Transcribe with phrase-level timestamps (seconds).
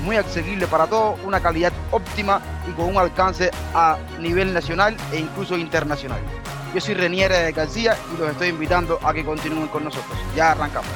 [0.00, 5.18] muy accesibles para todos, una calidad óptima y con un alcance a nivel nacional e
[5.18, 6.20] incluso internacional.
[6.74, 10.18] Yo soy Reniere de García y los estoy invitando a que continúen con nosotros.
[10.36, 10.90] Ya arrancamos.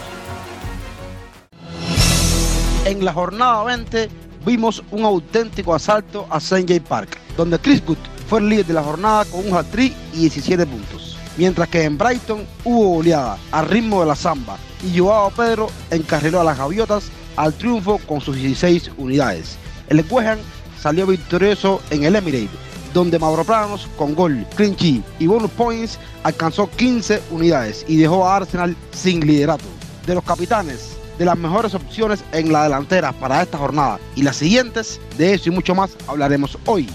[2.84, 4.08] En la jornada 20
[4.44, 6.66] vimos un auténtico asalto a St.
[6.68, 6.88] J.
[6.88, 7.98] Park, donde Chris Good
[8.28, 11.18] fue el líder de la jornada con un hat-trick y 17 puntos.
[11.36, 16.40] Mientras que en Brighton hubo oleada al ritmo de la samba y Joao Pedro encarriló
[16.40, 19.56] a las gaviotas al triunfo con sus 16 unidades.
[19.88, 20.42] El West
[20.80, 26.70] salió victorioso en el Emirates donde Mauro Planos con gol, clinchy y bonus points alcanzó
[26.70, 29.64] 15 unidades y dejó a Arsenal sin liderato.
[30.06, 34.36] De los capitanes, de las mejores opciones en la delantera para esta jornada y las
[34.36, 36.88] siguientes, de eso y mucho más hablaremos hoy.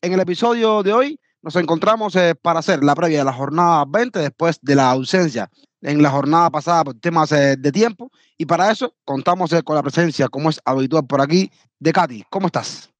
[0.00, 3.84] En el episodio de hoy nos encontramos eh, para hacer la previa de la jornada
[3.86, 5.48] 20 después de la ausencia
[5.82, 9.76] en la jornada pasada por temas eh, de tiempo y para eso contamos eh, con
[9.76, 12.24] la presencia, como es habitual por aquí, de Katy.
[12.30, 12.92] ¿Cómo estás?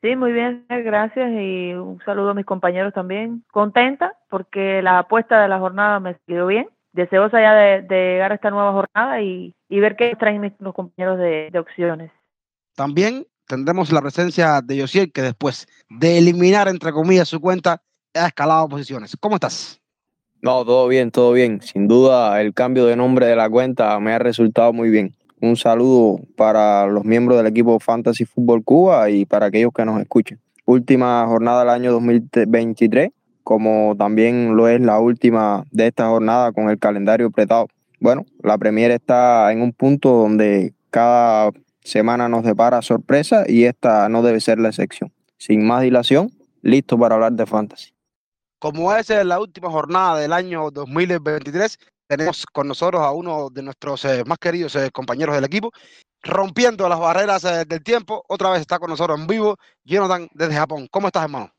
[0.00, 3.44] Sí, muy bien, gracias y un saludo a mis compañeros también.
[3.50, 6.68] Contenta porque la apuesta de la jornada me salió bien.
[6.92, 11.50] Deseosa ya de, llegar a esta nueva jornada y, ver qué traen los compañeros de,
[11.58, 12.10] opciones.
[12.76, 17.82] También tendremos la presencia de Josiel, que después de eliminar, entre comillas, su cuenta,
[18.14, 19.16] ha escalado posiciones.
[19.20, 19.77] ¿Cómo estás?
[20.40, 21.60] No, todo bien, todo bien.
[21.62, 25.14] Sin duda, el cambio de nombre de la cuenta me ha resultado muy bien.
[25.40, 30.00] Un saludo para los miembros del equipo Fantasy Fútbol Cuba y para aquellos que nos
[30.00, 30.38] escuchen.
[30.64, 33.10] Última jornada del año 2023,
[33.42, 37.66] como también lo es la última de esta jornada con el calendario apretado.
[37.98, 41.50] Bueno, la Premier está en un punto donde cada
[41.82, 45.10] semana nos depara sorpresa y esta no debe ser la excepción.
[45.36, 46.30] Sin más dilación,
[46.62, 47.97] listo para hablar de fantasy.
[48.58, 54.04] Como es la última jornada del año 2023, tenemos con nosotros a uno de nuestros
[54.04, 55.70] eh, más queridos eh, compañeros del equipo,
[56.24, 58.24] rompiendo las barreras eh, del tiempo.
[58.26, 59.54] Otra vez está con nosotros en vivo,
[59.84, 60.88] Jonathan desde Japón.
[60.90, 61.52] ¿Cómo estás, hermano?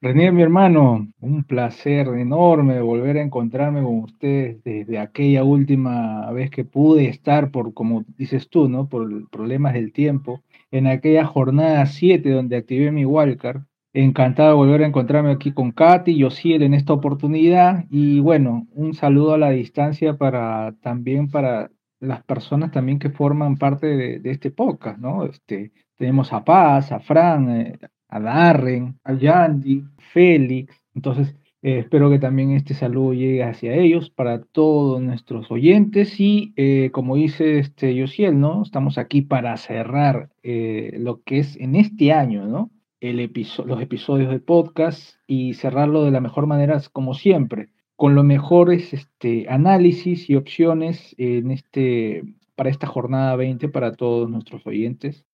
[0.00, 6.50] René, mi hermano, un placer enorme volver a encontrarme con ustedes desde aquella última vez
[6.50, 8.88] que pude estar por, como dices tú, ¿no?
[8.88, 13.62] Por problemas del tiempo, en aquella jornada 7 donde activé mi wildcard
[13.92, 17.86] Encantado de volver a encontrarme aquí con Katy y Osiel en esta oportunidad.
[17.90, 23.56] Y bueno, un saludo a la distancia para también para las personas también que forman
[23.56, 23.86] parte
[24.20, 25.24] de, este podcast, ¿no?
[25.24, 30.74] Este, tenemos a Paz, a Fran, eh, a Darren, a Yandy, Félix.
[30.94, 36.18] Entonces, eh, espero que también este saludo llegue hacia ellos, para todos nuestros oyentes.
[36.20, 38.62] Y eh, como dice este Yosiel, ¿no?
[38.62, 42.70] Estamos aquí para cerrar lo que es en este año, ¿no?
[43.00, 43.30] El
[43.66, 48.92] los episodios de podcast y cerrarlo de la mejor manera como siempre, con los mejores
[48.92, 52.24] este, análisis y opciones en este,
[52.56, 55.24] para esta jornada 20 para todos nuestros oyentes.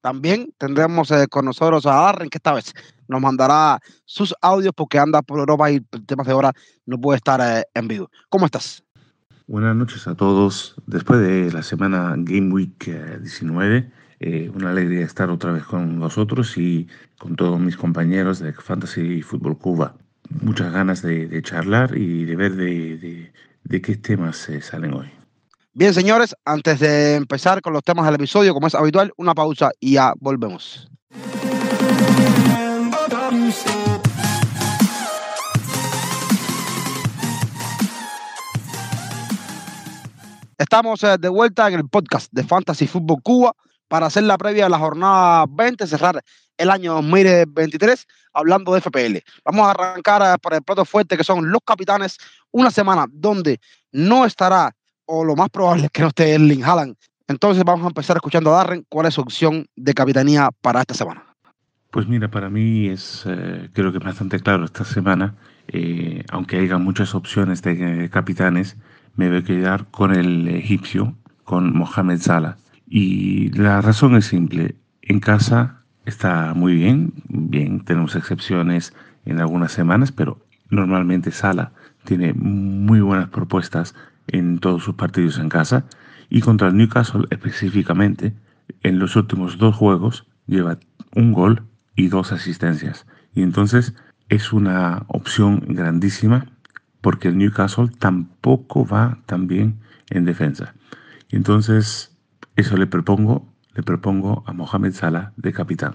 [0.00, 2.74] También tendremos eh, con nosotros a Darren, que esta vez
[3.08, 6.52] nos mandará sus audios porque anda por Europa y temas de hora
[6.84, 8.10] no puede estar eh, en vivo.
[8.28, 8.84] ¿Cómo estás?
[9.46, 10.74] Buenas noches a todos.
[10.86, 12.84] Después de la semana Game Week
[13.20, 13.90] 19,
[14.26, 19.20] eh, una alegría estar otra vez con vosotros y con todos mis compañeros de Fantasy
[19.20, 19.96] Fútbol Cuba.
[20.40, 25.10] Muchas ganas de, charlar y de ver de, qué temas se salen hoy.
[25.74, 29.72] Bien, señores, antes de empezar con los temas del episodio, como es habitual, una pausa
[29.78, 30.88] y ya volvemos.
[40.56, 43.54] Estamos eh, de vuelta en el podcast de Fantasy Fútbol Cuba
[43.94, 46.20] para hacer la previa de la jornada 20, cerrar
[46.58, 49.18] el año 2023 hablando de FPL.
[49.44, 52.18] Vamos a arrancar eh, por el plato fuerte que son los capitanes,
[52.50, 53.60] una semana donde
[53.92, 54.74] no estará,
[55.04, 56.96] o lo más probable es que no esté Erling Haaland.
[57.28, 60.94] Entonces vamos a empezar escuchando a Darren cuál es su opción de capitanía para esta
[60.94, 61.22] semana.
[61.92, 65.36] Pues mira, para mí es, eh, creo que es bastante claro esta semana,
[65.68, 68.76] eh, aunque haya muchas opciones de capitanes,
[69.14, 71.14] me voy a quedar con el egipcio,
[71.44, 72.56] con Mohamed Salah.
[72.86, 74.76] Y la razón es simple.
[75.02, 78.94] En casa está muy bien, bien, tenemos excepciones
[79.24, 80.38] en algunas semanas, pero
[80.70, 81.72] normalmente Sala
[82.04, 83.94] tiene muy buenas propuestas
[84.26, 85.86] en todos sus partidos en casa
[86.28, 88.34] y contra el Newcastle específicamente
[88.82, 90.78] en los últimos dos juegos lleva
[91.14, 91.62] un gol
[91.96, 93.94] y dos asistencias Y entonces
[94.28, 96.46] es una opción grandísima
[97.00, 99.80] porque el Newcastle tampoco va tan bien
[100.10, 100.74] en defensa.
[101.30, 102.13] Entonces
[102.56, 103.42] eso le propongo,
[103.74, 105.94] le propongo a Mohamed Salah de capitán.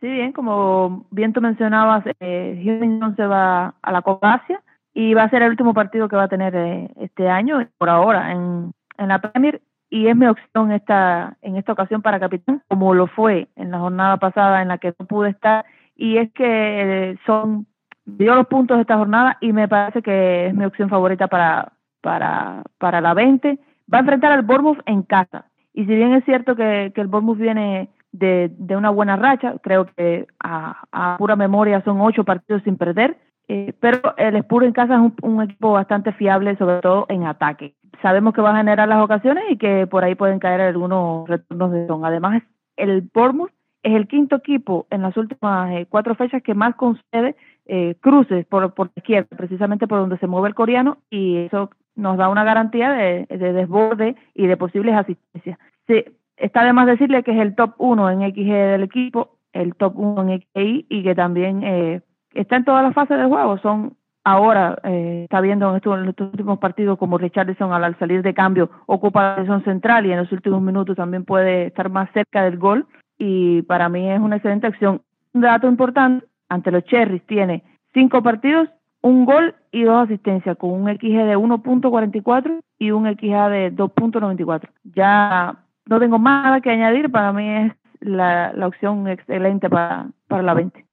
[0.00, 2.80] Sí, bien, como bien tú mencionabas, eh,
[3.16, 4.60] se va a la Copa Asia
[4.92, 7.88] y va a ser el último partido que va a tener eh, este año, por
[7.88, 12.62] ahora, en, en la Premier y es mi opción esta en esta ocasión para capitán,
[12.68, 16.32] como lo fue en la jornada pasada en la que no pude estar, y es
[16.32, 17.66] que eh, son
[18.06, 21.74] dio los puntos de esta jornada y me parece que es mi opción favorita para
[22.00, 23.58] para para la 20.
[23.92, 25.44] Va a enfrentar al Bournemouth en casa.
[25.74, 30.26] Y si bien es cierto que, el Bournemouth viene de, una buena racha, creo que
[30.40, 33.16] a, pura memoria son ocho partidos sin perder,
[33.48, 37.74] eh, pero el Spurs en casa es un, equipo bastante fiable, sobre todo en ataque.
[38.00, 41.72] Sabemos que va a generar las ocasiones y que por ahí pueden caer algunos retornos
[41.72, 42.04] de son.
[42.04, 42.42] Además,
[42.76, 43.52] el Bournemouth
[43.82, 47.36] es el quinto equipo en las últimas eh, cuatro fechas que más concede
[47.66, 52.16] eh, cruces por, por izquierda, precisamente por donde se mueve el coreano, y eso nos
[52.16, 55.58] da una garantía de, de desborde y de posibles asistencias.
[55.86, 56.04] Sí,
[56.36, 60.22] está además decirle que es el top 1 en XG del equipo, el top 1
[60.22, 62.00] en XI y que también eh,
[62.34, 63.58] está en todas las fases del juego.
[63.58, 68.70] Son ahora, eh, está viendo en estos, últimos partidos como Richardson al, salir de cambio
[68.86, 72.58] ocupa la posición central y en los últimos minutos también puede estar más cerca del
[72.58, 72.86] gol
[73.18, 75.02] y para mí es una excelente acción.
[75.34, 78.68] Un dato importante, ante los Cherries tiene cinco partidos,
[79.02, 84.68] un gol y dos asistencias con un XG de 1.44 y un XG de 2.94.
[84.94, 90.42] Ya no tengo nada que añadir, para mí es la, la opción excelente para, para
[90.42, 90.84] la 20.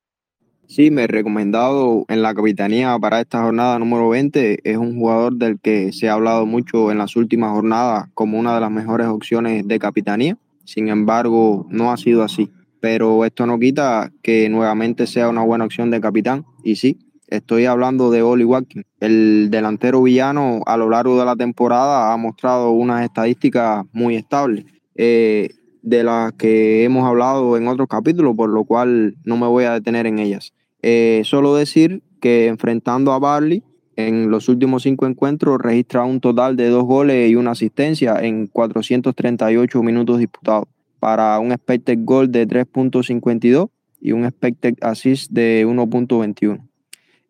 [0.70, 4.70] Sí, me he recomendado en la capitanía para esta jornada número 20.
[4.70, 8.54] Es un jugador del que se ha hablado mucho en las últimas jornadas como una
[8.54, 10.38] de las mejores opciones de capitanía.
[10.66, 12.52] Sin embargo, no ha sido así.
[12.82, 16.46] Pero esto no quita que nuevamente sea una buena opción de capitán.
[16.64, 18.86] Y sí, estoy hablando de Oli Watkins.
[19.00, 24.66] El delantero villano a lo largo de la temporada ha mostrado unas estadísticas muy estables.
[24.96, 25.50] Eh,
[25.82, 29.74] de las que hemos hablado en otros capítulos, por lo cual no me voy a
[29.74, 30.54] detener en ellas.
[30.82, 33.64] Eh, solo decir que enfrentando a Barley
[33.96, 38.48] en los últimos cinco encuentros registra un total de dos goles y una asistencia en
[38.48, 40.66] 438 minutos disputados
[41.00, 43.70] para un expected goal de 3.52
[44.02, 46.69] y un expected assist de 1.21.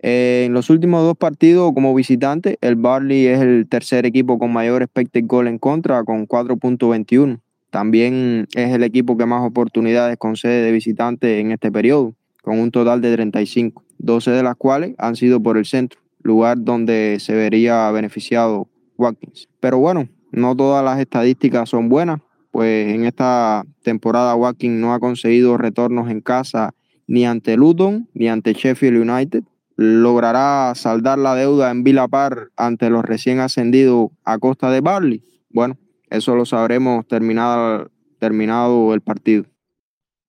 [0.01, 4.53] Eh, en los últimos dos partidos como visitante, el Barley es el tercer equipo con
[4.53, 7.39] mayor expected goal en contra con 4.21.
[7.69, 12.71] También es el equipo que más oportunidades concede de visitante en este periodo con un
[12.71, 17.33] total de 35, 12 de las cuales han sido por el centro, lugar donde se
[17.35, 18.67] vería beneficiado
[18.97, 19.47] Watkins.
[19.59, 24.99] Pero bueno, no todas las estadísticas son buenas, pues en esta temporada Watkins no ha
[24.99, 26.73] conseguido retornos en casa
[27.07, 29.43] ni ante Luton ni ante Sheffield United.
[29.81, 35.23] ¿Logrará saldar la deuda en Villa Park ante los recién ascendidos a costa de Barley?
[35.49, 35.77] Bueno,
[36.09, 37.89] eso lo sabremos terminado,
[38.19, 39.45] terminado el partido.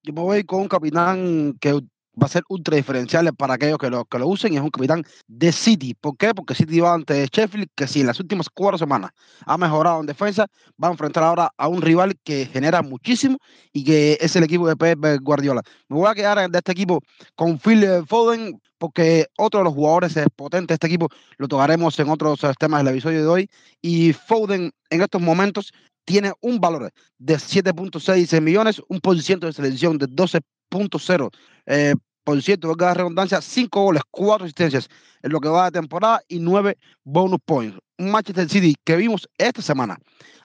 [0.03, 1.81] Yo me voy con un capitán que
[2.21, 4.69] va a ser ultra diferencial para aquellos que lo, que lo usen y es un
[4.69, 5.93] capitán de City.
[5.93, 6.33] ¿Por qué?
[6.33, 9.11] Porque City va ante Sheffield, que si en las últimas cuatro semanas
[9.45, 10.47] ha mejorado en defensa,
[10.81, 13.37] va a enfrentar ahora a un rival que genera muchísimo
[13.71, 15.61] y que es el equipo de Pep Guardiola.
[15.87, 16.99] Me voy a quedar de este equipo
[17.35, 21.07] con Phil Foden porque otro de los jugadores es potente este equipo
[21.37, 25.71] lo tocaremos en otros temas del episodio de hoy y Foden en estos momentos
[26.03, 31.29] tiene un valor de 7.6 millones, un por ciento de selección de 12.0
[31.67, 34.89] eh, por cierto, de redundancia, 5 goles, 4 asistencias
[35.21, 37.77] en lo que va de temporada y 9 bonus points.
[37.97, 39.97] Un Manchester City que vimos esta semana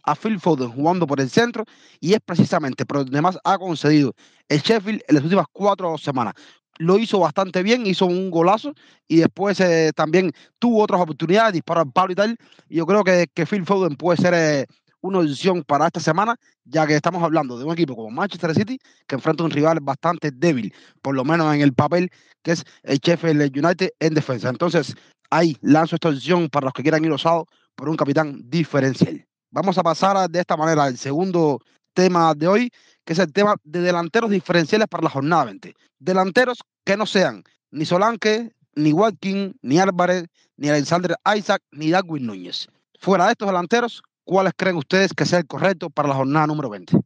[0.03, 1.65] a Phil Foden jugando por el centro
[2.01, 4.15] y es precisamente por donde más ha concedido
[4.49, 6.35] el Sheffield en las últimas 4 semanas.
[6.79, 8.73] Lo hizo bastante bien, hizo un golazo
[9.09, 12.37] y después eh, también tuvo otras oportunidades, disparó al palo y tal.
[12.69, 14.67] Y yo creo que, que Phil Foden puede ser eh,
[15.07, 18.79] una decisión para esta semana, ya que estamos hablando de un equipo como Manchester City,
[19.07, 20.73] que enfrenta a un rival bastante débil,
[21.03, 22.11] por lo menos en el papel,
[22.43, 24.49] que es el Sheffield United en defensa.
[24.49, 24.95] Entonces,
[25.31, 29.25] ahí lanzo esta decisión para los que quieran ir osados por un capitán diferencial.
[29.51, 31.61] Vamos a pasar de esta manera al segundo
[31.95, 32.71] tema de hoy,
[33.05, 35.75] que es el tema de delanteros diferenciales para la jornada 20.
[35.99, 42.27] Delanteros que no sean ni Solanke, ni Watkins, ni Álvarez, ni Alexander Isaac, ni Darwin
[42.27, 42.69] Núñez.
[43.01, 46.69] Fuera de estos delanteros, ¿cuáles creen ustedes que sea el correcto para la jornada número
[46.69, 46.99] 20?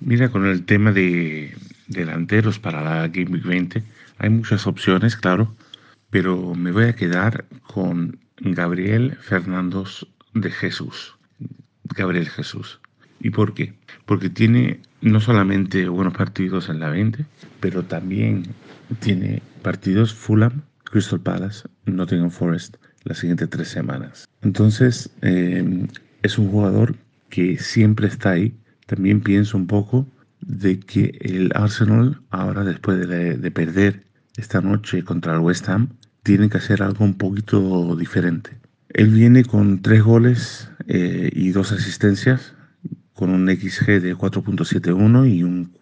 [0.00, 1.54] Mira, con el tema de
[1.88, 3.82] delanteros para la Game Week 20,
[4.18, 5.54] hay muchas opciones, claro,
[6.08, 11.14] pero me voy a quedar con Gabriel Fernández de Jesús.
[11.94, 12.80] Gabriel Jesús.
[13.20, 13.74] ¿Y por qué?
[14.04, 17.24] Porque tiene no solamente buenos partidos en la 20,
[17.60, 18.44] pero también
[19.00, 22.76] tiene partidos Fulham, Crystal Palace, Nottingham Forest
[23.06, 24.28] las siguientes tres semanas.
[24.42, 25.86] Entonces, em,
[26.26, 26.96] es un jugador
[27.28, 28.54] que siempre está ahí.
[28.86, 30.06] También pienso un poco
[30.40, 34.04] de que el Arsenal, ahora después de, perder
[34.36, 35.88] esta noche contra el West Ham,
[36.22, 38.50] tiene que hacer algo un poquito diferente.
[38.90, 42.54] Él viene con tres goles eh, y dos asistencias,
[43.14, 45.72] con un XG de 4.71 y un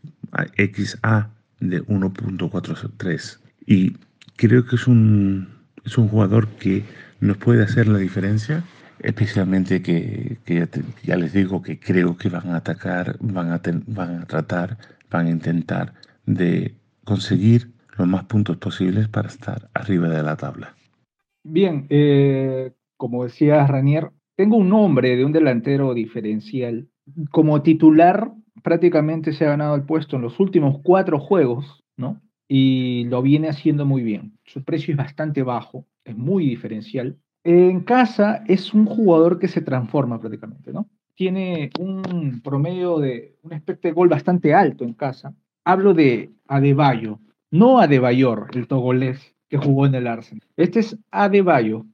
[0.57, 3.39] XA de 1.43.
[3.67, 3.97] Y
[4.37, 5.49] creo que es un,
[5.85, 6.85] es un jugador que
[7.21, 8.65] nos puede hacer la diferencia,
[9.01, 10.39] especialmente que,
[11.03, 14.79] ya, les digo que creo que van a atacar, van a, van a tratar,
[15.11, 15.95] van a intentar
[16.27, 16.75] de
[17.05, 20.75] conseguir los más puntos posibles para estar arriba de la tabla.
[21.45, 26.89] Bien, eh, como decía Ranier, tengo un nombre de un delantero diferencial.
[27.31, 28.33] Como titular,
[28.63, 32.21] prácticamente se ha ganado el puesto en los últimos cuatro juegos, ¿no?
[32.49, 34.39] Y lo viene haciendo muy bien.
[34.45, 37.19] Su precio es bastante bajo, es muy diferencial.
[37.45, 40.89] En casa es un jugador que se transforma prácticamente, ¿no?
[41.15, 45.35] Tiene un promedio de un espectro de gol bastante alto en casa.
[45.65, 47.21] Hablo de Adebayo,
[47.51, 50.49] no Adebayor, el togolés que jugó en el Arsenal.
[50.57, 51.85] Este es Adebayo.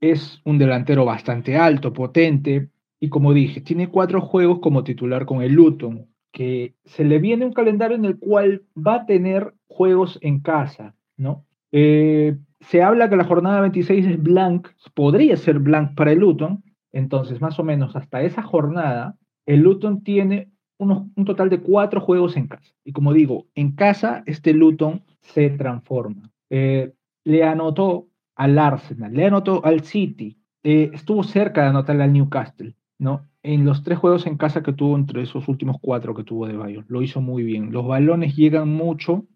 [0.00, 5.42] Es un delantero bastante alto, potente, y como dije, tiene cuatro juegos como titular con
[5.42, 10.18] el Luton, que se le viene un calendario en el cual va a tener juegos
[10.22, 11.44] en casa, ¿no?
[11.72, 16.64] Eh, se habla que la jornada 26 es blank, podría ser blank para el Luton,
[16.92, 22.36] entonces más o menos hasta esa jornada, el Luton tiene un total de cuatro juegos
[22.36, 22.72] en casa.
[22.84, 26.30] Y como digo, en casa este Luton se transforma.
[26.50, 26.92] Eh,
[27.24, 32.74] le anotó al Arsenal, le anotó al City, eh, estuvo cerca de anotarle al Newcastle,
[32.98, 33.22] ¿no?
[33.42, 36.56] En los tres juegos en casa que tuvo entre esos últimos cuatro que tuvo de
[36.56, 37.72] Bayern, lo hizo muy bien.
[37.72, 39.26] Los balones llegan mucho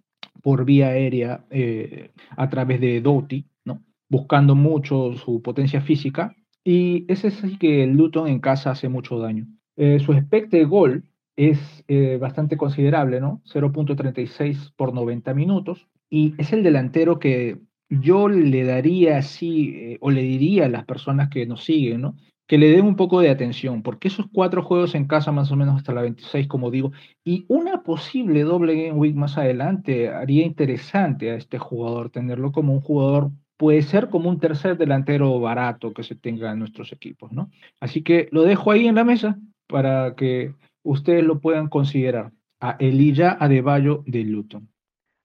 [0.42, 3.82] por vía aérea eh, a través de Doughty, ¿no?
[4.08, 6.36] buscando mucho su potencia física.
[6.64, 9.46] Y ese es así que Luton en casa hace mucho daño.
[9.76, 11.04] Eh, su espectro de gol
[11.36, 13.40] es eh, bastante considerable, ¿no?
[13.46, 15.88] 0.36 por 90 minutos.
[16.10, 17.58] Y es el delantero que
[17.88, 22.16] yo le daría así, o le diría a las personas que nos siguen, ¿no?
[22.46, 25.56] Que le den un poco de atención, porque esos cuatro juegos en casa, más o
[25.56, 26.92] menos hasta la 26, como digo,
[27.24, 32.72] y una posible doble game week más adelante, haría interesante a este jugador tenerlo como
[32.72, 37.32] un jugador, puede ser como un tercer delantero barato que se tenga en nuestros equipos,
[37.32, 37.50] ¿no?
[37.80, 42.76] Así que lo dejo ahí en la mesa para que ustedes lo puedan considerar, a
[43.40, 44.68] Adebayo de Luton.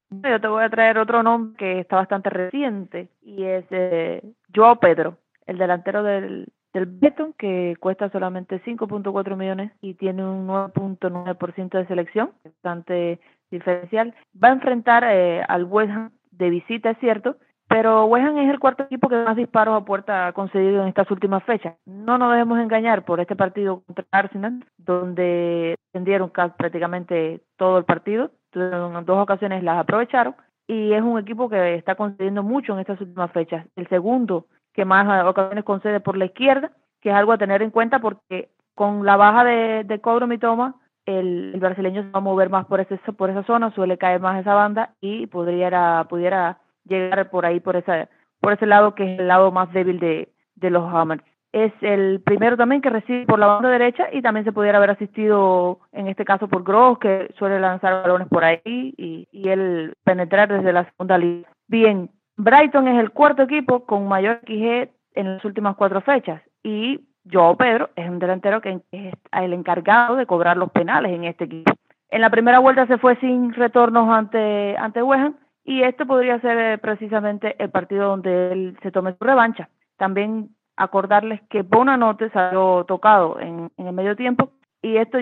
[0.09, 4.23] Yo te voy a traer otro nombre que está bastante reciente y es eh,
[4.55, 10.47] Joao Pedro, el delantero del, del Beton, que cuesta solamente 5.4 millones y tiene un
[10.47, 13.19] 9.9% de selección, bastante
[13.51, 14.13] diferencial.
[14.41, 18.49] Va a enfrentar eh, al West Ham de visita, es cierto, pero West Ham es
[18.49, 21.75] el cuarto equipo que más disparos a puerta ha concedido en estas últimas fechas.
[21.85, 28.31] No nos debemos engañar por este partido contra Arsenal, donde tendieron prácticamente todo el partido.
[28.53, 30.35] En dos ocasiones las aprovecharon
[30.67, 33.65] y es un equipo que está concediendo mucho en estas últimas fechas.
[33.75, 34.47] El segundo
[34.77, 36.69] que más ocasiones concede por la izquierda,
[37.01, 40.75] que es algo a tener en cuenta porque con la baja de, de Cobro Mitoma,
[41.07, 44.21] el, el, brasileño se va a mover más por, ese, por esa zona, suele caer
[44.21, 48.07] más esa banda y pudiera, pudiera llegar por ahí, por, esa,
[48.39, 51.23] por ese lado que es el lado más débil de, de los Hammers.
[51.53, 54.91] Es el primero también que recibe por la banda derecha y también se pudiera haber
[54.91, 59.95] asistido en este caso por Gross, que suele lanzar balones por ahí y, y él
[60.03, 61.49] penetrar desde la segunda línea.
[61.67, 67.01] Bien, Brighton es el cuarto equipo con mayor XG en las últimas cuatro fechas y
[67.29, 71.45] Joao Pedro es un delantero que es el encargado de cobrar los penales en este
[71.45, 71.73] equipo.
[72.09, 76.57] En la primera vuelta se fue sin retornos ante, ante West y este podría ser
[76.59, 79.69] eh, precisamente el partido donde él se tome su revancha.
[79.97, 84.51] También acordarles que Bonanote salió tocado en, el medio tiempo
[84.83, 85.17] y esto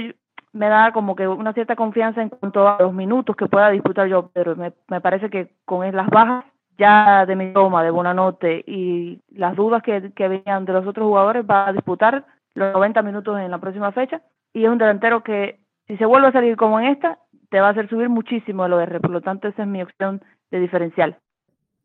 [0.52, 4.08] me da como que una cierta confianza en cuanto a los minutos que pueda disputar
[4.08, 6.44] yo, pero me, me parece que con las bajas
[6.78, 11.46] ya de mi toma, de Bonanote y las dudas que, que de los otros jugadores,
[11.50, 14.22] va a disputar los 90 minutos en la próxima fecha
[14.54, 17.68] y es un delantero que si se vuelve a salir como en esta, te va
[17.68, 21.18] a hacer subir muchísimo el OR, por lo tanto esa es mi opción de diferencial.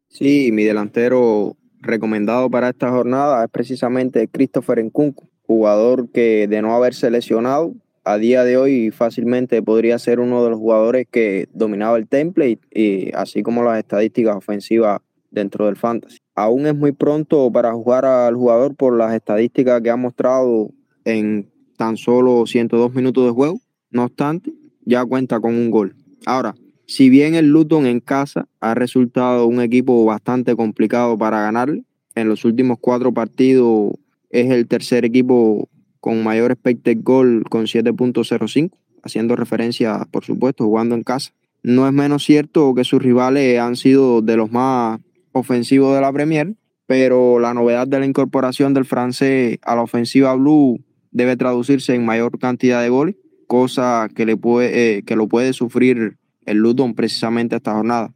[0.08, 6.74] Sí, mi delantero recomendado para esta jornada es precisamente Christopher Nkunku, jugador que de no
[6.74, 7.72] haberse lesionado
[8.04, 12.60] a día de hoy fácilmente podría ser uno de los jugadores que dominaba el template
[12.70, 16.18] y así como las estadísticas ofensivas dentro del fantasy.
[16.34, 20.70] Aún es muy pronto para jugar al jugador por las estadísticas que ha mostrado
[21.04, 23.60] en tan solo 102 minutos de juego.
[23.90, 24.52] No obstante,
[24.84, 25.94] ya cuenta con un gol.
[26.26, 26.54] Ahora,
[26.86, 31.84] Si bien el Luton en casa ha resultado un equipo bastante complicado para ganarle,
[32.16, 33.92] en los últimos cuatro partidos
[34.28, 35.68] es el tercer equipo
[36.00, 38.70] con mayor expected goal con 7.05,
[39.02, 41.32] haciendo referencia, por supuesto, jugando en casa.
[41.62, 45.00] No es menos cierto que sus rivales han sido de los más
[45.32, 46.54] ofensivos de la Premier,
[46.86, 52.04] pero la novedad de la incorporación del francés a la ofensiva blue debe traducirse en
[52.04, 53.16] mayor cantidad de goles,
[53.46, 56.16] cosa que, le puede, eh, que lo puede sufrir
[56.46, 58.12] el Luton precisamente esta jornada.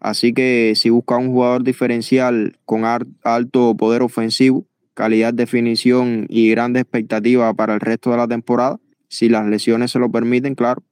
[0.00, 2.84] Así que si busca un jugador diferencial con
[3.22, 4.64] alto poder ofensivo,
[4.98, 9.92] calidad de definición y grandes expectativas para el resto de la temporada, si las lesiones
[9.92, 10.82] se lo permiten, claro,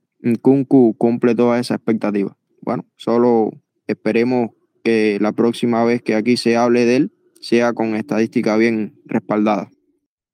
[0.40, 2.36] Kunku cumple todas esas expectativas.
[2.60, 3.50] Bueno, solo
[3.88, 4.50] esperemos
[4.84, 9.70] que la próxima vez que aquí se hable de él sea con estadística bien respaldada.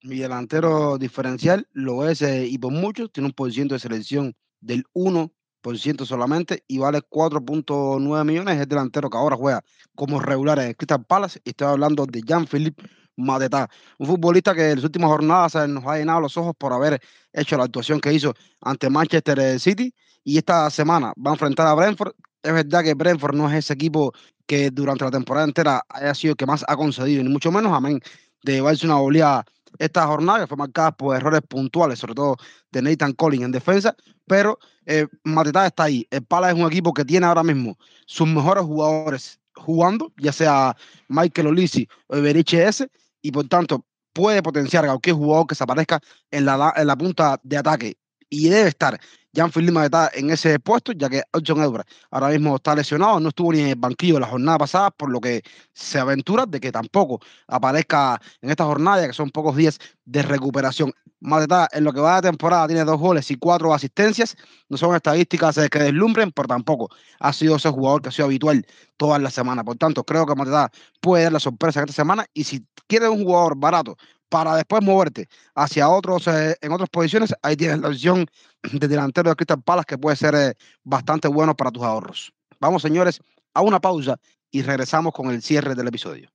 [0.03, 4.35] Mi delantero diferencial lo es eh, y por mucho, tiene un por ciento de selección
[4.61, 8.57] del 1% solamente y vale 4.9 millones.
[8.57, 9.65] Es el delantero que ahora juega
[9.95, 11.41] como regular en Crystal Palace.
[11.47, 12.83] Estoy hablando de Jean-Philippe
[13.23, 17.01] Mateta, un futbolista que en las últimas jornadas nos ha llenado los ojos por haber
[17.33, 21.75] hecho la actuación que hizo ante Manchester City y esta semana va a enfrentar a
[21.75, 22.13] Brentford.
[22.43, 24.13] Es verdad que Brentford no es ese equipo
[24.47, 27.73] que durante la temporada entera haya sido el que más ha concedido, ni mucho menos,
[27.73, 28.01] amén,
[28.43, 29.45] de llevarse una oleada
[29.79, 32.37] esta jornada, que fue marcada por errores puntuales, sobre todo
[32.71, 36.07] de Nathan Collins en defensa, pero eh, Mateta está ahí.
[36.11, 40.77] El Pala es un equipo que tiene ahora mismo sus mejores jugadores jugando, ya sea
[41.09, 42.89] Michael Olisi o Iberiche S,
[43.23, 46.01] y por tanto puede potenciar a cualquier jugador que se aparezca
[46.31, 47.97] en la, en la punta de ataque
[48.29, 49.01] y debe estar
[49.33, 53.53] Jean-Philippe está en ese puesto, ya que Hudson Ebra ahora mismo está lesionado, no estuvo
[53.53, 57.19] ni en el banquillo la jornada pasada, por lo que se aventura de que tampoco
[57.47, 60.93] aparezca en esta jornada, ya que son pocos días de recuperación.
[61.21, 64.37] Mateta en lo que va de temporada tiene dos goles y cuatro asistencias,
[64.69, 68.67] no son estadísticas que deslumbren, pero tampoco ha sido ese jugador que ha sido habitual
[68.97, 69.65] toda la semana.
[69.65, 70.71] Por tanto, creo que Mateta
[71.01, 73.97] puede dar la sorpresa esta semana y si quiere un jugador barato
[74.33, 78.25] para después moverte hacia otros, eh, en otras posiciones, ahí tienes la opción
[78.73, 82.33] de delantero de Crystal Palace que puede ser eh, bastante bueno para tus ahorros.
[82.59, 83.21] Vamos, señores,
[83.53, 84.17] a una pausa
[84.51, 86.31] y regresamos con el cierre del episodio.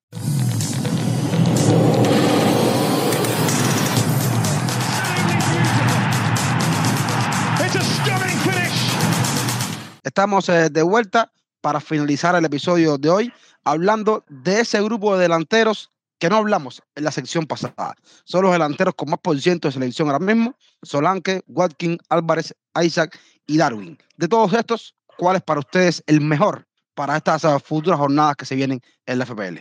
[10.04, 11.32] Estamos eh, de vuelta
[11.62, 13.34] para finalizar el episodio de hoy
[13.64, 17.96] hablando de ese grupo de delanteros que no hablamos en la sección pasada.
[18.24, 23.20] Son los delanteros con más por ciento de selección ahora mismo, Solanke, Watkins, Álvarez, Isaac
[23.46, 23.98] y Darwin.
[24.18, 28.56] De todos estos, ¿cuál es para ustedes el mejor para estas futuras jornadas que se
[28.56, 29.60] vienen en la FPL?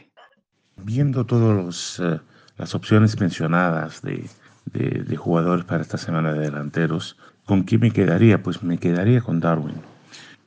[0.77, 2.21] Viendo todas uh,
[2.57, 4.29] las opciones mencionadas de,
[4.73, 8.42] de, jugadores para esta semana de delanteros, ¿con quién me quedaría?
[8.42, 9.81] Pues me quedaría con Darwin.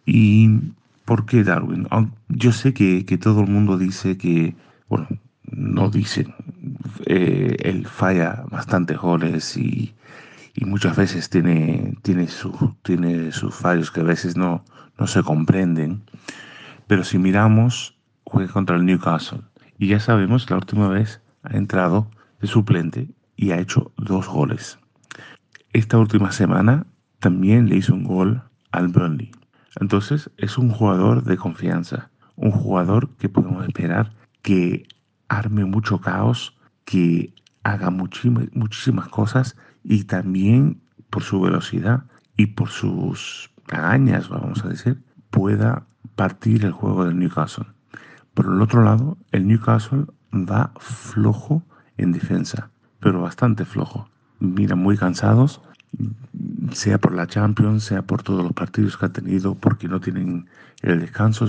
[0.06, 0.50] ¿Y
[1.06, 1.88] por qué Darwin?
[2.28, 4.56] Yo sé que, que todo el mundo dice que,
[4.88, 5.08] bueno,
[5.52, 6.34] no dicen.
[7.06, 9.96] Eh, él falla bastantes goles y,
[10.62, 12.28] muchas veces tiene, tiene,
[12.84, 14.66] tiene sus fallos que a veces no,
[14.98, 16.04] no se comprenden.
[16.88, 19.42] Pero si miramos, juega contra el Newcastle.
[19.78, 24.78] Y ya sabemos, la última vez ha entrado de suplente y ha hecho dos goles.
[25.72, 26.86] Esta última semana
[27.20, 29.32] también le hizo un gol al Burnley.
[29.80, 34.88] Entonces es un jugador de confianza, un jugador que podemos esperar que
[35.30, 42.04] arme mucho caos, que haga muchísimas cosas y también por su velocidad
[42.36, 47.65] y por sus cagañas, vamos a decir, pueda partir el juego del Newcastle.
[48.34, 51.63] Por el otro lado, el Newcastle va flojo
[51.98, 54.10] en defensa, pero bastante flojo.
[54.39, 55.62] Mira, muy cansados,
[56.72, 60.48] sea por la Champions, sea por todos los partidos que ha tenido, porque no tienen
[60.82, 61.46] el descanso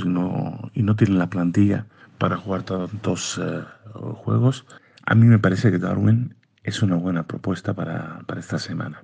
[0.75, 1.87] y no tienen la plantilla
[2.21, 3.65] para jugar tantos eh,
[4.15, 4.67] juegos.
[5.07, 9.03] A mí me parece que Darwin es una buena propuesta para, para esta semana.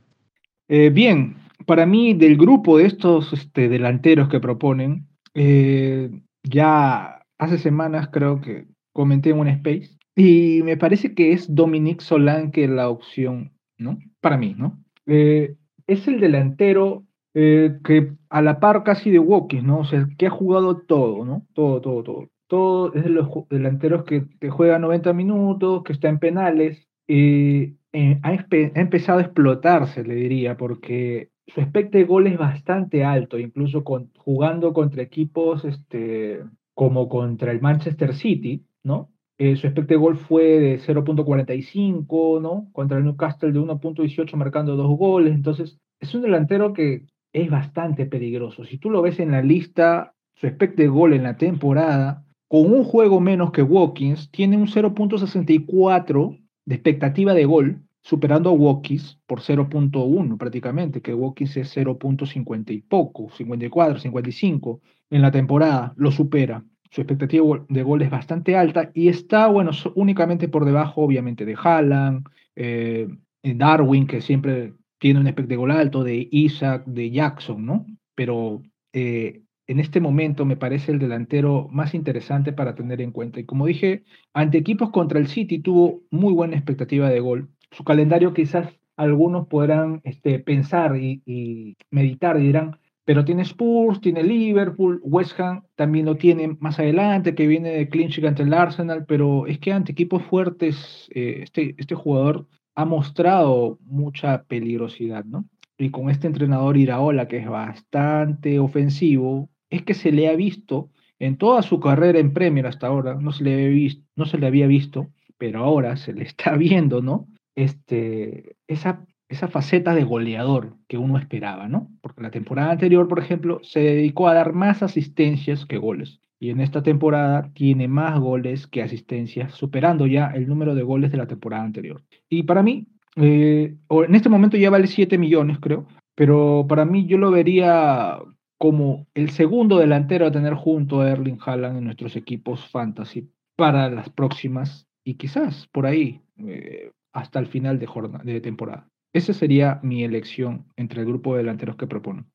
[0.69, 6.11] Eh, bien, para mí del grupo de estos este, delanteros que proponen, eh,
[6.43, 12.05] ya hace semanas creo que comenté en un space y me parece que es Dominique
[12.05, 13.99] Solanke la opción, ¿no?
[14.21, 14.79] Para mí, ¿no?
[15.07, 19.79] es el delantero que a la par casi de Walkins, ¿no?
[19.81, 21.47] O sea, que ha jugado todo, ¿no?
[21.55, 26.19] Todo, todo, todo todo es de los delanteros que, juega 90 minutos, que está en
[26.19, 26.89] penales.
[27.09, 27.75] Eh,
[28.23, 33.85] ha, empezado a explotarse, le diría, porque su expected de gol es bastante alto, incluso
[33.85, 36.43] con, jugando contra equipos este,
[36.75, 39.13] como contra el Manchester City, ¿no?
[39.39, 42.69] Eh, su expected de gol fue de 0.45, ¿no?
[42.73, 45.35] Contra el Newcastle de 1.18 marcando dos goles.
[45.35, 48.65] Entonces, es un delantero que es bastante peligroso.
[48.65, 52.85] Si tú lo ves en la lista, su de gol en la temporada, con un
[52.85, 59.41] juego menos que Watkins, tiene un 0.64 de expectativa de gol, superando a Watkins por
[59.41, 64.81] 0.1 prácticamente, que Watkins es 0.50 y poco, 54, 55
[65.11, 66.65] en la temporada, lo supera.
[66.91, 71.57] Su expectativa de gol es bastante alta y está, bueno, únicamente por debajo, obviamente, de
[71.61, 73.09] Haaland, eh,
[73.43, 77.87] Darwin, que siempre tiene un gol alto, de Isaac, de Jackson, ¿no?
[78.15, 83.41] Pero eh, en este momento me parece el delantero más interesante para tener en cuenta.
[83.41, 87.51] Y como dije, ante equipos contra el City tuvo muy buena expectativa de gol.
[87.71, 94.01] Su calendario quizás algunos podrán este, pensar y, y meditar y dirán, pero tiene Spurs,
[94.01, 98.53] tiene Liverpool, West Ham también lo tiene más adelante, que viene de clinch ante el
[98.53, 105.25] Arsenal, pero es que ante equipos fuertes, eh, este, este jugador ha mostrado mucha peligrosidad,
[105.25, 105.49] ¿no?
[105.79, 110.91] Y con este entrenador Iraola, que es bastante ofensivo, es que se le ha visto
[111.19, 114.39] en toda su carrera en Premier hasta ahora, no se le había visto, no se
[114.39, 117.29] le había visto pero ahora se le está viendo, ¿no?
[117.55, 121.91] Este, esa esa faceta de goleador que uno esperaba, ¿no?
[122.01, 126.21] Porque la temporada anterior, por ejemplo, se dedicó a dar más asistencias que goles.
[126.39, 131.11] Y en esta temporada tiene más goles que asistencias, superando ya el número de goles
[131.11, 132.05] de la temporada anterior.
[132.29, 137.07] Y para mí, eh, en este momento ya vale 7 millones, creo, pero para mí
[137.07, 138.19] yo lo vería
[138.59, 143.91] como el segundo delantero a tener junto a Erling Haaland en nuestros equipos fantasy para
[143.91, 148.89] las próximas y quizás por ahí eh, hasta el final de, temporada.
[149.13, 152.27] Esa sería mi elección entre el grupo de delanteros que proponen.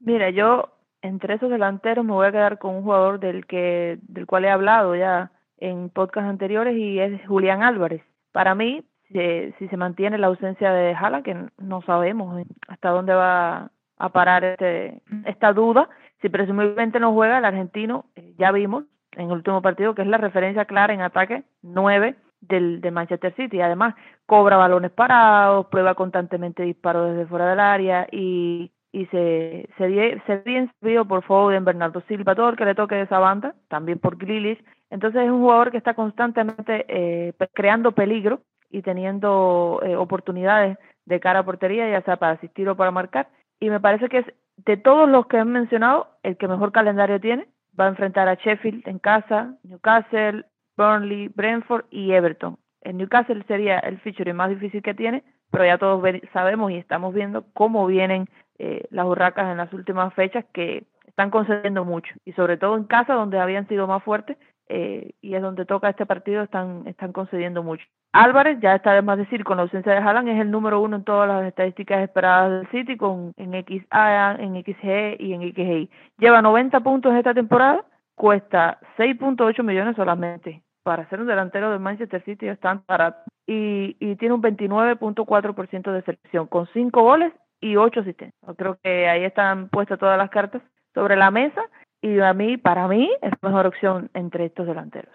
[0.00, 0.68] Mira, yo
[1.00, 4.50] entre esos delanteros me voy a quedar con un jugador del que del cual he
[4.50, 8.02] hablado ya en podcasts anteriores y es Julián Álvarez.
[8.32, 13.14] Para mí, si, si se mantiene la ausencia de Jala, que no sabemos hasta dónde
[13.14, 15.88] va a parar este, esta duda,
[16.20, 20.08] si presumiblemente no juega el argentino, eh, ya vimos en el último partido que es
[20.08, 23.60] la referencia clara en ataque 9 del, de Manchester City.
[23.60, 23.94] Además,
[24.26, 30.36] cobra balones parados, prueba constantemente disparos desde fuera del área y, y se, se, se
[30.44, 33.98] bien servido por Foden, Bernardo Silva, todo el que le toque de esa banda, también
[33.98, 34.58] por Grilis.
[34.90, 41.20] Entonces es un jugador que está constantemente eh, creando peligro y teniendo eh, oportunidades de
[41.20, 43.28] cara a portería, ya sea para asistir o para marcar.
[43.60, 44.26] Y me parece que es
[44.58, 47.48] de todos los que he mencionado, el que mejor calendario tiene.
[47.78, 50.44] Va a enfrentar a Sheffield en casa, Newcastle,
[50.76, 52.58] Burnley, Brentford y Everton.
[52.82, 57.14] En Newcastle sería el feature más difícil que tiene, pero ya todos sabemos y estamos
[57.14, 62.32] viendo cómo vienen eh, las hurracas en las últimas fechas que están concediendo mucho y
[62.32, 64.36] sobre todo en casa donde habían sido más fuertes
[64.68, 67.84] eh, y es donde toca este partido están están concediendo mucho.
[68.12, 70.96] Álvarez ya está de más decir con la ausencia de Haaland es el número uno
[70.96, 75.90] en todas las estadísticas esperadas del City con en XA, en XG y en XGI.
[76.18, 82.24] Lleva 90 puntos esta temporada, cuesta 6.8 millones solamente para ser un delantero de Manchester
[82.24, 83.18] City es tan barato.
[83.46, 88.56] Y, y tiene un 29.4% de selección, con 5 goles y 8 asistencias.
[88.56, 90.62] Creo que ahí están puestas todas las cartas
[90.94, 91.60] sobre la mesa
[92.02, 95.14] y a mí, para mí, es la mejor opción entre estos delanteros.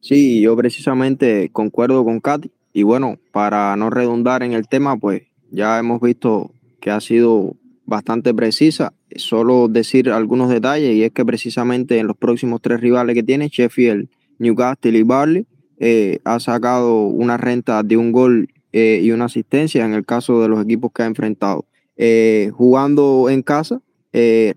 [0.00, 2.50] Sí, yo precisamente concuerdo con Katy.
[2.72, 7.54] Y bueno, para no redundar en el tema, pues ya hemos visto que ha sido
[7.86, 8.92] bastante precisa.
[9.16, 13.48] Solo decir algunos detalles y es que precisamente en los próximos tres rivales que tiene,
[13.48, 15.46] Sheffield Newcastle y Barley,
[15.78, 20.42] eh, ha sacado una renta de un gol eh, y una asistencia en el caso
[20.42, 21.64] de los equipos que ha enfrentado.
[21.96, 23.80] Eh, jugando en casa,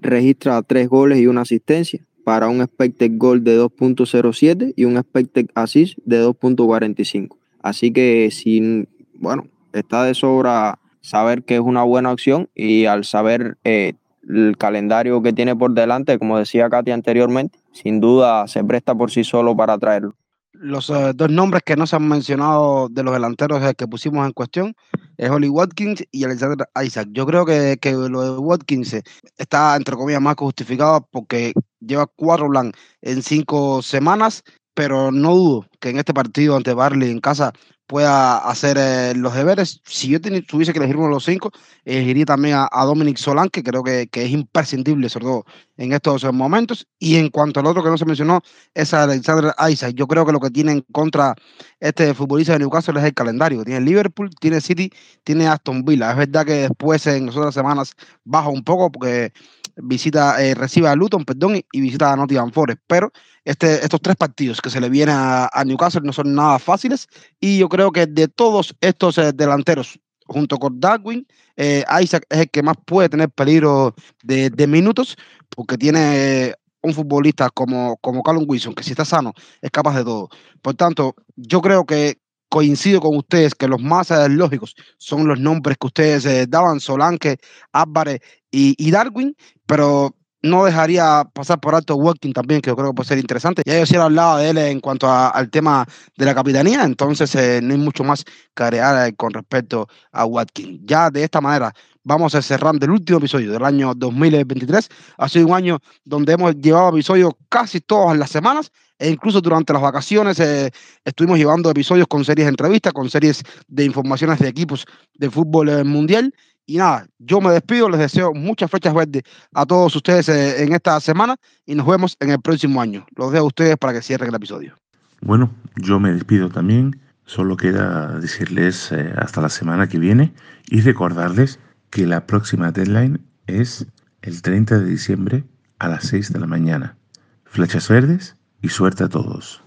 [0.02, 5.48] registra tres goles y una asistencia para un expected goal de 2.07 y un expected
[5.56, 7.38] assist de 2.45.
[7.62, 13.06] Así que, sin, bueno, está de sobra saber que es una buena opción y al
[13.06, 18.93] saber el calendario que tiene por delante, como decía Katy anteriormente, sin duda se presta
[18.93, 20.13] por sí solo para traerlo.
[20.53, 24.33] Los eh, dos nombres que no se han mencionado de los delanteros que pusimos en
[24.33, 24.75] cuestión
[25.17, 27.10] es Holly Watkins y Alexander Isaac.
[27.12, 28.97] Yo creo que, que lo de Watkins
[29.38, 35.66] está, entre comillas, más justificado porque lleva cuatro blancos en cinco semanas, pero no dudo
[35.79, 37.53] que en este partido ante Barley en casa
[37.87, 39.81] pueda hacer eh, los deberes.
[39.85, 41.51] Si yo tuviese que elegir uno de los cinco,
[41.85, 45.45] elegiría también a, Dominic Solán, que creo que, es imprescindible, sobre todo
[45.77, 46.85] en estos momentos.
[46.99, 48.41] Y en cuanto al otro que no se mencionó,
[48.73, 49.93] es Alexander Isaac.
[49.95, 51.33] Yo creo que lo que tiene en contra
[51.79, 53.63] este futbolista de Newcastle es el calendario.
[53.63, 54.91] Tiene Liverpool, tiene City,
[55.23, 56.11] tiene Aston Villa.
[56.11, 57.93] Es verdad que después en las otras semanas
[58.25, 59.31] baja un poco porque
[59.77, 62.81] visita, eh, recibe a Luton, perdón, y, visita a Nottingham Forest.
[62.87, 63.11] Pero
[63.45, 67.07] este, estos tres partidos que se le vienen a, Newcastle no son nada fáciles.
[67.39, 72.39] Y yo creo que de todos estos eh, delanteros junto con Darwin, eh, Isaac es
[72.39, 75.15] el que más puede tener peligro de, de minutos,
[75.49, 80.03] porque tiene un futbolista como, como Callum Wilson, que si está sano es capaz de
[80.03, 80.29] todo.
[80.61, 85.39] Por tanto, yo creo que coincido con ustedes que los más eh, lógicos son los
[85.39, 87.37] nombres que ustedes eh, daban, Solanke,
[87.73, 92.95] Álvarez y, Darwin, pero no dejaría pasar por alto Walking también, que yo creo que
[92.95, 93.63] puede ser interesante.
[93.65, 97.33] Ya yo sí he hablado de él en cuanto al tema de la capitanía, entonces
[97.36, 98.23] eh, no hay mucho más
[98.55, 100.79] que agregar con respecto a Watkins.
[100.86, 104.88] Ya de esta manera vamos a cerrar el último episodio del año 2023.
[105.17, 109.73] Ha sido un año donde hemos llevado episodios casi todas las semanas e incluso durante
[109.73, 110.71] las vacaciones eh,
[111.03, 115.69] estuvimos llevando episodios con series de entrevistas, con series de informaciones de equipos de fútbol
[115.69, 116.33] eh, mundial.
[116.67, 120.73] Y nada, yo me despido, les deseo muchas flechas verdes a todos ustedes eh, en
[120.73, 123.06] esta semana y nos vemos en el próximo año.
[123.15, 124.75] Los dejo a ustedes para que cierren el episodio.
[125.21, 126.99] Bueno, yo me despido también.
[127.25, 130.34] Solo queda decirles hasta la semana que viene
[130.69, 133.88] y recordarles que la próxima deadline es
[134.21, 135.43] el 30 de diciembre
[135.80, 136.97] a las 6 de la mañana.
[137.45, 139.63] Flechas verdes y suerte a todos.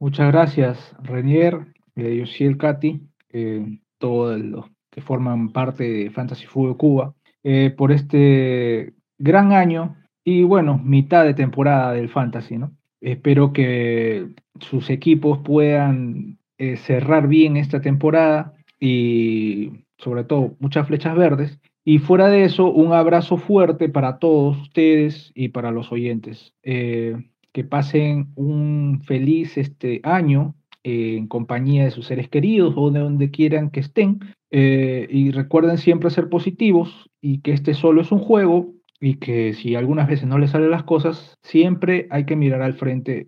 [0.00, 6.76] Muchas gracias, Renier, eh, Yosiel Cati, eh, todos los que forman parte de Fantasy Fútbol
[6.76, 12.72] Cuba, eh, por este gran año y bueno, mitad de temporada del Fantasy, ¿no?
[13.00, 14.28] Espero que
[14.60, 21.58] sus equipos puedan eh, cerrar bien esta temporada y sobre todo muchas flechas verdes.
[21.84, 26.54] Y fuera de eso, un abrazo fuerte para todos ustedes y para los oyentes.
[26.62, 27.16] Eh,
[27.52, 33.30] que pasen un feliz este año en compañía de sus seres queridos o de donde
[33.30, 34.20] quieran que estén.
[34.52, 38.68] Eh, y recuerden siempre ser positivos y que este solo es un juego
[39.00, 42.74] y que si algunas veces no les salen las cosas, siempre hay que mirar al
[42.74, 43.26] frente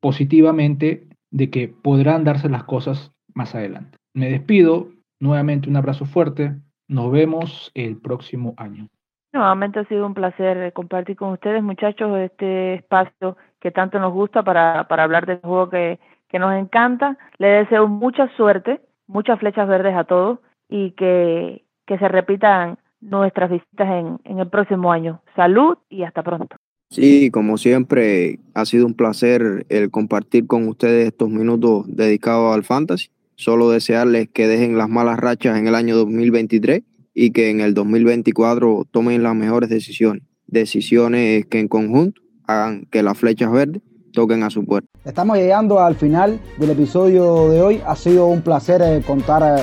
[0.00, 3.98] positivamente de que podrán darse las cosas más adelante.
[4.14, 4.88] Me despido,
[5.20, 6.56] nuevamente un abrazo fuerte,
[6.88, 8.88] nos vemos el próximo año.
[9.32, 14.42] Nuevamente ha sido un placer compartir con ustedes, muchachos, este espacio que tanto nos gusta
[14.42, 17.16] para, para hablar del juego que, que nos encanta.
[17.38, 23.50] Les deseo mucha suerte, muchas flechas verdes a todos y que, que se repitan nuestras
[23.50, 25.22] visitas en, en el próximo año.
[25.34, 26.56] Salud y hasta pronto.
[26.90, 32.64] Sí, como siempre, ha sido un placer el compartir con ustedes estos minutos dedicados al
[32.64, 33.10] fantasy.
[33.36, 36.82] Solo desearles que dejen las malas rachas en el año 2023
[37.14, 40.24] y que en el 2024 tomen las mejores decisiones.
[40.46, 44.88] Decisiones que en conjunto hagan que las flechas verdes toquen a su puerta.
[45.04, 47.80] Estamos llegando al final del episodio de hoy.
[47.86, 49.62] Ha sido un placer eh, contar eh,